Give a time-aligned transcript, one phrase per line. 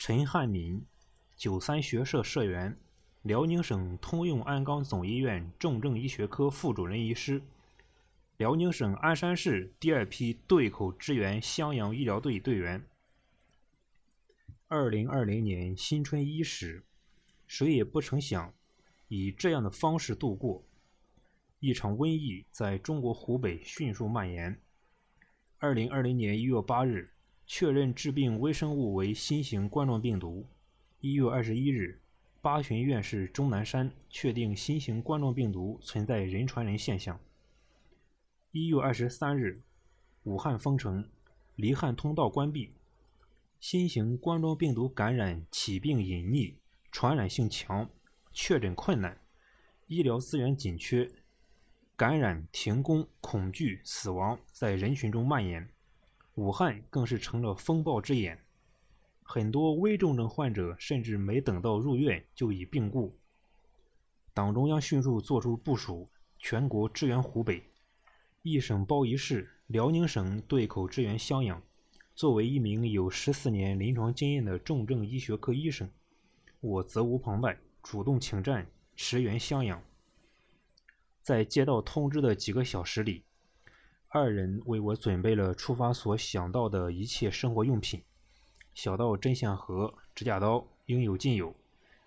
[0.00, 0.82] 陈汉民，
[1.36, 2.74] 九三学社社员，
[3.20, 7.42] 辽宁省通用鞍钢总医院重症医学科副主任医师，
[8.38, 12.82] 辽宁省鞍山市第二批对口支援襄阳医疗队队员。
[14.68, 16.82] 二零二零年新春伊始，
[17.46, 18.54] 谁也不曾想
[19.08, 20.64] 以这样的方式度过。
[21.58, 24.58] 一场瘟疫在中国湖北迅速蔓延。
[25.58, 27.10] 二零二零年一月八日，
[27.52, 30.46] 确认致病微生物为新型冠状病毒。
[31.00, 32.00] 一月二十一日，
[32.40, 37.18] 八旬院士钟南山确定新型冠状病毒存在人传人现象。
[38.52, 39.60] 一月二十三日，
[40.22, 41.04] 武汉封城，
[41.56, 42.72] 离汉通道关闭。
[43.58, 46.54] 新型冠状病毒感染起病隐匿，
[46.92, 47.90] 传染性强，
[48.32, 49.20] 确诊困难，
[49.88, 51.10] 医疗资源紧缺。
[51.96, 55.68] 感染、停工、恐惧、死亡在人群中蔓延，
[56.40, 58.38] 武汉更是成了风暴之眼。
[59.22, 63.14] 很多危重症患者甚至没等到入院就已病故。
[64.32, 67.62] 党中央迅速作出部署，全国支援湖北，
[68.40, 71.62] 一省包一市，辽宁省对口支援襄阳。
[72.14, 75.90] 作为一名有十四年临床经验的重症医学科医生，
[76.60, 79.82] 我责无旁贷，主动请战，驰援襄阳。
[81.20, 83.24] 在接到通知的几个小时里，
[84.12, 88.02] 二人为我准备了出发所想到的一切生活用品，
[88.74, 91.54] 小到针线盒、指甲刀，应有尽有，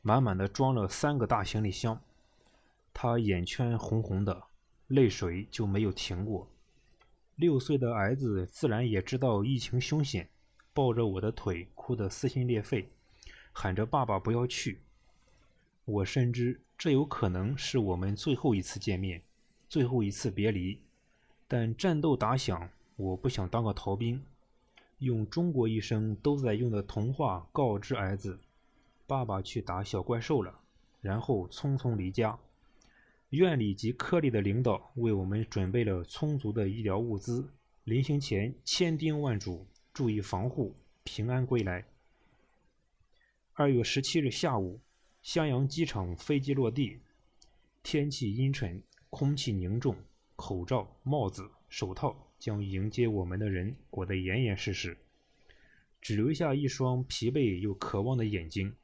[0.00, 2.00] 满满的装了三个大行李箱。
[2.94, 4.44] 他眼圈红红的，
[4.86, 6.48] 泪水就没有停过。
[7.36, 10.26] 六岁的儿子自然也知道疫情凶险，
[10.72, 12.88] 抱着我的腿哭得撕心裂肺，
[13.52, 14.80] 喊着“爸爸不要去”。
[15.84, 16.62] 我深知。
[16.78, 19.22] 这有可能是我们最后一次见面，
[19.68, 20.80] 最后一次别离。
[21.52, 24.22] 但战斗打响，我不想当个逃兵。
[24.98, 28.38] 用中国医生都在用的童话告知儿子
[29.04, 30.60] ：“爸爸去打小怪兽了。”
[31.02, 32.38] 然后匆匆离家。
[33.30, 37.50] 院里及科里的领导为我们准备了充足的医疗物资。
[37.82, 41.84] 临行前千叮万嘱：注意防护，平安归来。
[43.54, 44.78] 二月十七日下午。
[45.20, 47.00] 襄阳机场飞机落地，
[47.82, 49.96] 天气阴沉，空气凝重，
[50.40, 54.96] 口罩、帽子、手套将迎接我们的人裹得严严实实，
[56.00, 58.74] 只留下一双疲惫又渴望的眼睛。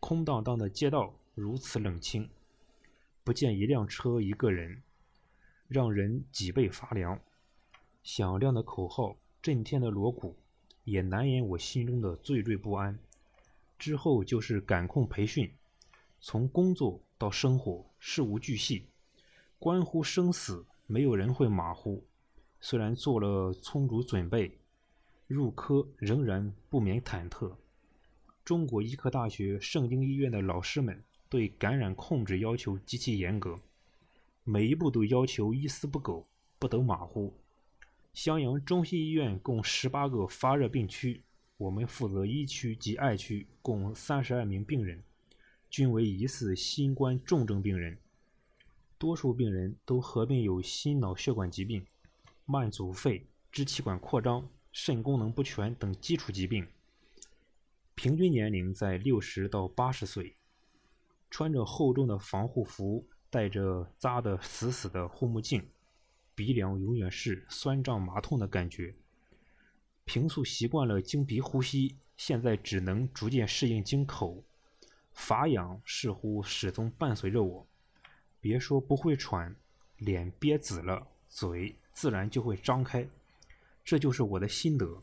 [0.00, 2.28] 空荡荡的街道如此冷清，
[3.22, 4.82] 不见一辆车、一个人，
[5.68, 7.20] 让人脊背发凉。
[8.02, 10.36] 响亮的口号震天的锣鼓，
[10.82, 12.98] 也难掩我心中的惴惴不安。
[13.78, 15.48] 之后就是感控培训。
[16.20, 18.86] 从工作到生活，事无巨细，
[19.60, 22.04] 关乎生死，没有人会马虎。
[22.60, 24.58] 虽然做了充足准备，
[25.26, 27.56] 入科仍然不免忐忑。
[28.44, 33.58] 中国医科大学盛京医院的老师们对感染控制要求极其严格，
[34.44, 36.26] 每一步都要求一丝不苟，
[36.58, 37.32] 不得马虎。
[38.12, 41.22] 襄阳中心医院共十八个发热病区，
[41.56, 45.02] 我们负责一区及二区，共三十二名病人。
[45.70, 47.98] 均为疑似新冠重症病人，
[49.04, 51.84] 多数病人都合并有心脑血管疾病、
[52.46, 56.66] 慢阻肺、支气管扩张、肾功能不全等基础疾病，
[57.94, 60.34] 平均年龄在六十到八十岁，
[61.28, 65.68] 穿着厚重的防护服，戴着扎得死死的护目镜，
[66.34, 68.94] 鼻梁永远是酸胀麻痛的感觉。
[70.06, 74.42] 平素习惯了经鼻呼吸，现在只能逐渐适应经口。
[75.12, 77.66] 乏氧似乎始终伴随着我，
[78.44, 79.56] 别说不会喘，
[79.96, 83.08] 脸憋紫了，嘴自然就会张开，
[83.82, 85.02] 这就是我的心得。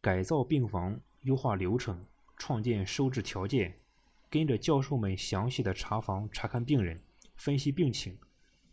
[0.00, 2.02] 改造病房，优化流程，
[2.38, 3.76] 创建收治条件，
[4.30, 6.98] 跟着教授们详细的查房查看病人，
[7.36, 8.16] 分析病情，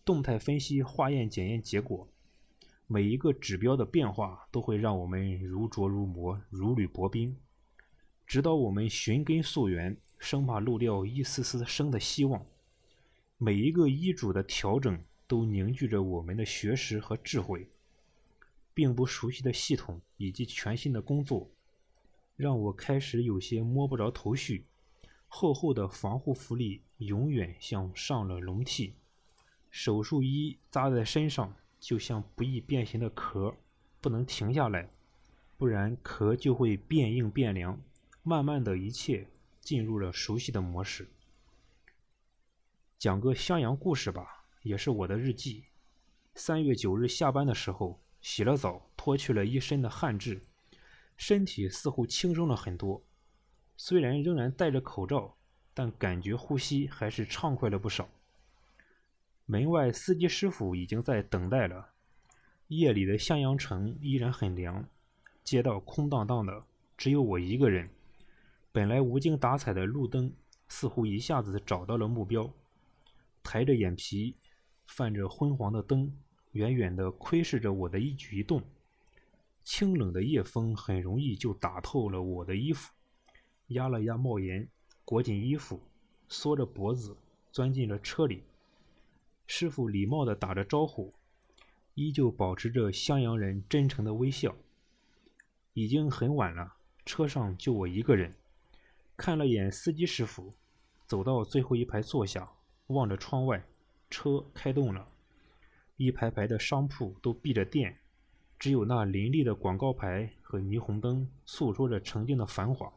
[0.06, 2.07] 动态分析化验检验结果，
[2.88, 7.36] 每一个指标的变化都会让我们如琢如磨，如履薄冰。
[8.25, 12.45] 直到我们寻根溯源，生怕漏掉一丝丝生的希望。
[13.41, 17.68] 每一个医嘱的调整，都凝聚着我们的学识和智慧。
[18.74, 21.50] 并不熟悉的系统以及全新的工作，
[22.38, 24.65] 让我开始有些摸不着头绪。
[25.27, 28.94] 厚厚的防护服里，永远像上了笼屉。
[29.69, 33.53] 手术衣扎在身上，就像不易变形的壳，
[34.00, 34.89] 不能停下来，
[35.57, 37.77] 不然壳就会变硬变凉。
[38.24, 39.27] 慢慢的一切
[39.59, 41.07] 进入了熟悉的模式。
[43.00, 45.63] 讲个襄阳故事吧，也是我的日记。
[46.36, 50.42] 三月九日下班的时候，洗了澡，脱去了一身的汗渍，
[51.16, 53.01] 身体似乎轻松了很多。
[53.78, 55.38] 虽然仍然戴着口罩，
[55.74, 58.10] 但感觉呼吸还是畅快了不少。
[59.46, 61.92] 门外司机师傅已经在等待了。
[62.68, 64.86] 夜里的襄阳城依然很凉，
[65.46, 66.66] 街道空荡荡的，
[66.98, 67.90] 只有我一个人。
[68.74, 70.34] 本来无精打采的路灯，
[70.68, 72.54] 似乎一下子找到了目标。
[73.44, 74.36] 抬着眼皮，
[74.86, 76.13] 泛着昏黄的灯，
[76.51, 78.62] 远远地窥视着我的一举一动。
[79.63, 82.91] 清冷的夜风很容易就打透了我的衣服，
[83.68, 84.68] 压了压帽檐，
[85.06, 85.81] 裹紧衣服，
[86.27, 87.15] 缩着脖子
[87.51, 88.44] 钻进了车里。
[89.45, 91.13] 师傅礼貌地打着招呼，
[91.94, 94.56] 依旧保持着襄阳人真诚的微笑。
[95.74, 96.75] 已经很晚了，
[97.06, 98.36] 车上就我一个人。
[99.15, 100.53] 看了眼司机师傅，
[101.06, 102.51] 走到最后一排坐下，
[102.89, 103.63] 望着窗外，
[104.09, 105.07] 车开动了，
[105.97, 107.97] 一排排的商铺都闭着店。
[108.59, 112.91] 只有那林立的广告牌和霓虹灯诉说着曾经的繁华。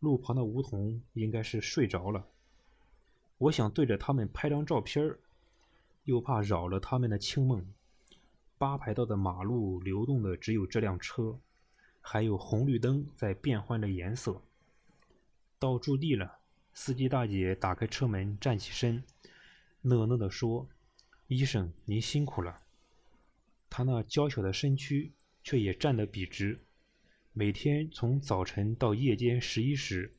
[0.00, 2.24] 路旁的梧桐应该是睡着了。
[3.36, 5.16] 我想对着他们拍张照片，
[6.04, 7.66] 又怕扰了他们的清梦。
[8.56, 11.38] 八排道的马路流动的只有这辆车，
[12.00, 14.40] 还有红绿灯在变换着颜色。
[15.58, 16.38] 到驻地了，
[16.76, 19.02] 司机大姐打开车门，站起身，
[19.80, 20.68] 讷讷地说
[21.28, 22.62] ：“医生，您辛苦了。”
[23.70, 25.12] 她那娇小的身躯
[25.44, 26.60] 却也站得笔直，
[27.32, 30.12] 每天从早晨到夜间十一时，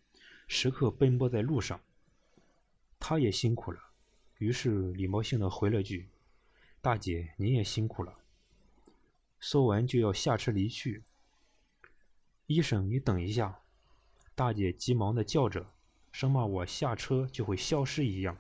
[0.47, 1.79] 时刻奔波在路上。
[2.97, 3.79] 他也辛苦了，
[4.37, 6.07] 于是礼貌性的回了句
[6.81, 8.17] ：“大姐，您也辛苦了。”
[9.39, 11.03] 说完就要下车离去。
[12.47, 13.59] 医生，你等一下！
[14.33, 15.74] 大姐急忙的叫着，
[16.17, 18.37] 生怕我下车就会消失一样。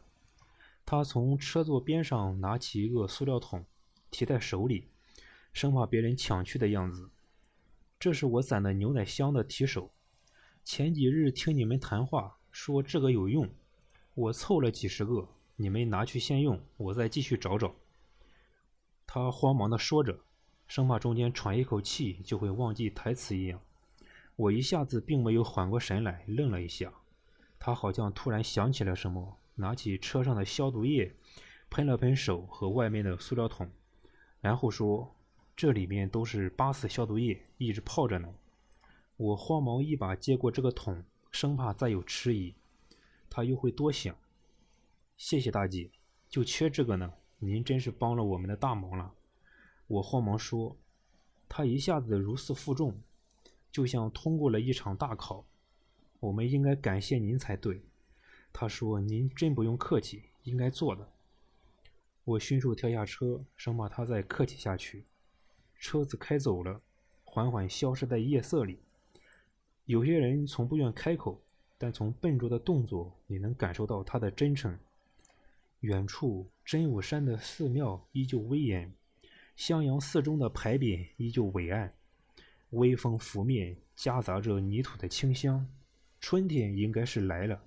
[0.85, 3.65] 他从车座边上拿起一个塑料桶，
[4.09, 4.87] 提在手里。
[5.51, 7.09] 生怕别人抢去的样子。
[7.99, 9.91] 这是我攒的牛奶箱的提手。
[10.63, 13.49] 前几日听你们谈话，说这个有用，
[14.13, 15.27] 我凑了几十个，
[15.57, 17.75] 你们拿去先用，我再继续找找。
[19.05, 20.21] 他慌忙地说着，
[20.65, 23.59] 生怕中间喘一口气就会忘记台词一样。
[24.37, 26.93] 我一下子并没有缓过神来，愣了一下。
[27.59, 31.15] 他好像突然想起了什么，拿起车上的消毒液，
[31.69, 33.69] 喷了喷手和外面的塑料桶，
[34.41, 35.11] 然后说。
[35.57, 38.27] 这里面都是八四消毒液，一直泡着呢。
[39.15, 42.53] 我慌忙一把接过这个桶，生怕再有迟疑，
[43.29, 44.13] 他又会多想。
[45.15, 45.89] 谢谢大姐，
[46.27, 47.13] 就缺这个呢。
[47.39, 49.13] 您真是帮了我们的大忙了。
[49.87, 50.75] 我慌忙说。
[51.47, 52.99] 他一下子如释负重，
[53.71, 55.45] 就像通过了一场大考。
[56.25, 57.79] 我们应该感谢您才对。
[58.51, 61.07] 他说：“您真不用客气，应该做的。”
[62.25, 65.05] 我迅速跳下车，生怕他再客气下去。
[65.77, 66.81] 车子开走了，
[67.23, 68.79] 缓缓消失在夜色里。
[69.85, 71.39] 有些人从不愿开口，
[71.77, 74.75] 但从笨拙的动作，你能感受到他的真诚。
[75.81, 78.91] 远处真武山的寺庙依旧威严，
[79.55, 81.93] 襄阳寺中的牌匾依旧伟岸。
[82.71, 85.69] 微风拂面，夹杂着泥土的清香。
[86.27, 87.61] 春天应该是来了。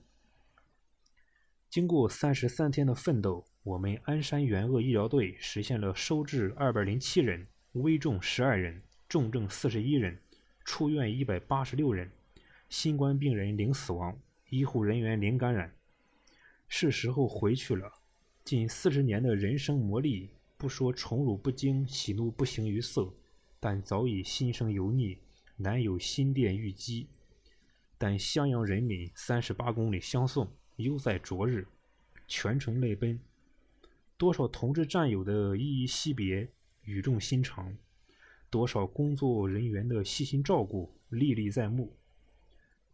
[1.71, 7.47] 经过三十三天的奋斗，我们鞍山援鄂医疗队实现了收治二百零七人。
[7.75, 10.19] 危重十二人，重症四十一人，
[10.65, 12.11] 出院一百八十六人，
[12.69, 15.73] 新冠病人零死亡，医护人员零感染。
[16.67, 17.89] 是时候回去了。
[18.43, 23.15] 近四十年的人生磨砺，不说宠辱不惊，喜怒不形于色，
[23.61, 25.17] 但早已心生油腻，
[25.59, 27.07] 难有心电郁积。
[27.99, 31.67] 但襄阳人民三十八公里相送，犹在昨日，
[32.27, 33.21] 全程泪奔。
[34.17, 36.49] 多少同志战友的依依惜别。
[36.85, 37.77] 语重心长，
[38.49, 41.95] 多少工作人员的细心照顾历历在目。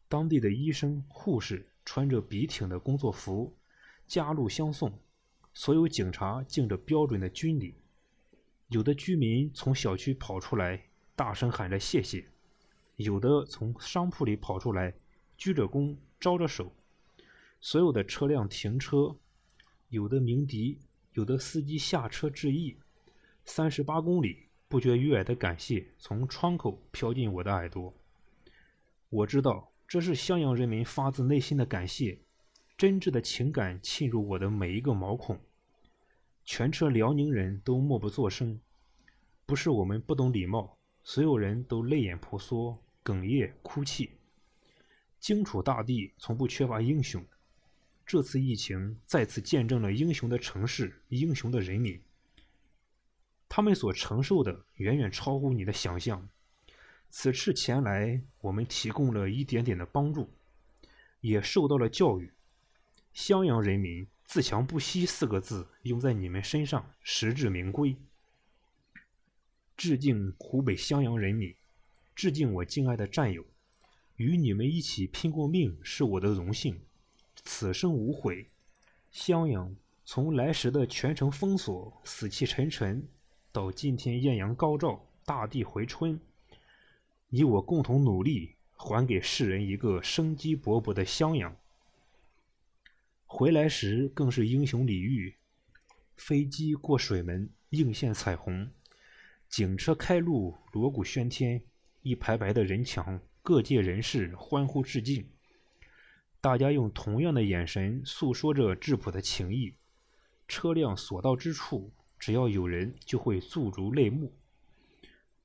[0.09, 3.55] 当地的医生、护士穿着笔挺的工作服，
[4.05, 4.91] 加路相送；
[5.53, 7.77] 所有警察敬着标准的军礼。
[8.67, 10.83] 有的居民从小区跑出来，
[11.15, 12.25] 大声喊着谢谢；
[12.97, 14.95] 有的从商铺里跑出来，
[15.37, 16.73] 鞠着躬，招着手。
[17.61, 19.17] 所有的车辆停车，
[19.89, 20.79] 有的鸣笛，
[21.15, 22.77] 有的司机下车致意。
[23.45, 27.93] 三十八公里，不绝于耳的感谢从窗口飘进我的耳朵。
[29.09, 32.21] 我知道，这是襄阳人民发自内心的感谢，
[32.77, 35.39] 真挚的情感沁入我的每一个毛孔。
[36.45, 38.61] 全车辽宁人都默不作声，
[39.47, 44.13] 不是我们不懂礼貌，所有人都泪眼婆娑，哽咽哭泣。
[45.21, 47.23] 荆楚大地从不缺乏英雄，
[48.07, 52.01] 这次疫情再次见证了英雄的城市，英雄的人民。
[53.51, 56.27] 他们所承受的远远超乎你的想象。
[57.11, 60.31] 此次前来，我们提供了一点点的帮助，
[61.21, 62.33] 也受到了教育。
[63.13, 67.95] 襄阳人民“自强不息”四个字用在你们身上，实至名归。
[69.77, 71.55] 致敬湖北襄阳人民，
[72.15, 73.45] 致敬我敬爱的战友，
[74.17, 76.81] 与你们一起拼过命是我的荣幸，
[77.45, 78.47] 此生无悔。
[79.11, 83.07] 襄阳从来时的全城封锁、死气沉沉，
[83.51, 86.21] 到今天艳阳高照、大地回春，
[87.29, 91.57] 你我共同努力，还给世人一个生机勃勃的襄阳。
[93.27, 95.35] 回来时更是英雄礼遇，
[96.17, 98.69] 飞机过水门，映现彩虹；
[99.57, 101.63] 警车开路，锣鼓喧天，
[102.03, 105.31] 一排排的人墙，各界人士欢呼致敬。
[106.41, 109.77] 大家用同样的眼神诉说着质朴的情谊。
[110.49, 114.37] 车辆所到之处，只要有人，就会驻足泪目。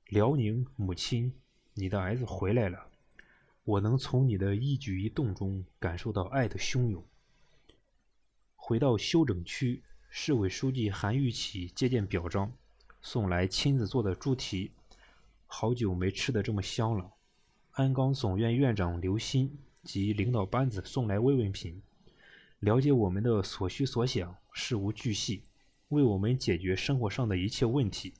[0.06, 1.32] 辽宁母亲，
[1.74, 2.90] 你的儿子回来了，
[3.62, 7.06] 我能从你的一举一动中感受到爱的汹涌。
[8.56, 12.52] 回到休整区，市委书记韩玉启接见表彰，
[13.02, 14.72] 送来亲自做的猪蹄，
[15.46, 17.12] 好久没吃的这么香了。
[17.72, 21.80] 鞍钢总院院长刘鑫及领导班子送来慰问品，
[22.58, 25.44] 了解我们的所需所想，事无巨细，
[25.88, 28.14] 为我们解决生活上的一切问题。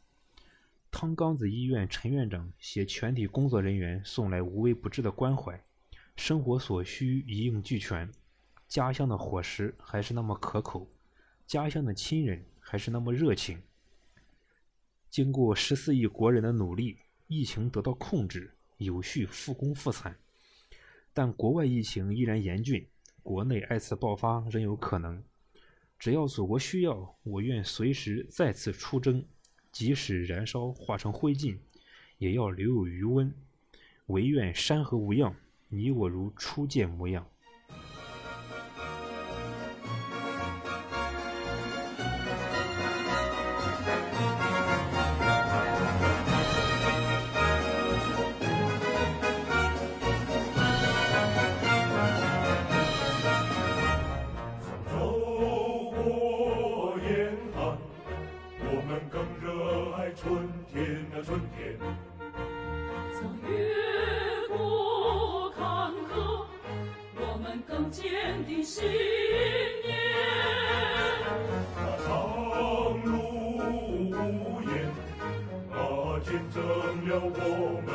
[0.90, 5.62] 汤刚子医院陈院长携全体工作人员送来无微不至的关怀，
[6.16, 8.10] 生活所需一应俱全。
[8.66, 10.88] 家乡的伙食还是那么可口，
[11.46, 13.60] 家乡的亲人还是那么热情。
[15.10, 20.16] 经过十四亿国人的努力，疫情得到控制，有序复工复产。
[21.12, 22.86] 但国外疫情依然严峻，
[23.20, 25.20] 国内二次爆发仍有可能。
[25.98, 29.24] 只要祖国需要，我愿随时再次出征，
[29.72, 31.58] 即使燃烧化成灰烬，
[32.18, 33.34] 也要留有余温。
[34.06, 35.34] 唯愿山河无恙，
[35.68, 37.28] 你我如初见模样。
[67.90, 68.84] 坚定信
[69.84, 69.98] 念。
[71.74, 72.08] 那长
[73.04, 73.12] 路
[74.08, 74.70] 无言
[75.72, 75.74] 啊
[76.24, 76.62] 见证
[77.08, 77.88] 了我们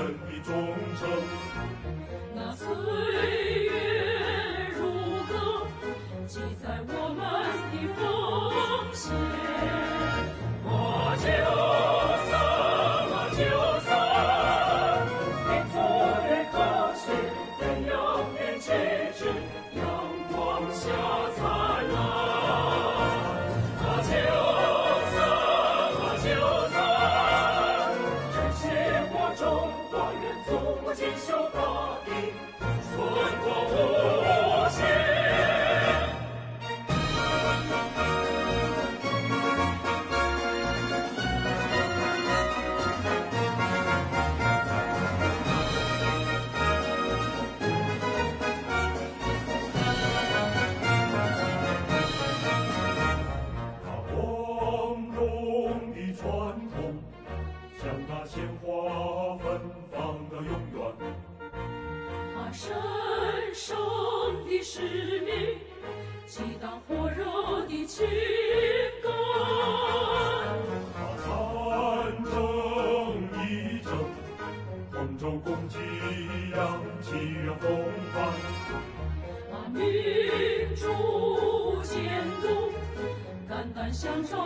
[84.06, 84.45] 享受。